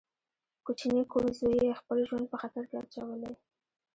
[0.65, 3.33] کوچني کوڼ زوی يې خپل ژوند په خطر کې اچولی.